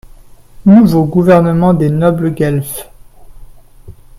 -Nouveau 0.65 1.03
gouvernement 1.05 1.75
des 1.75 1.91
nobles 1.91 2.33
guelfes. 2.33 2.87